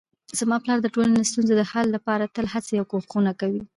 [0.39, 3.61] زما پلار د ټولنې د ستونزو د حل لپاره تل هڅې او کوښښونه کوي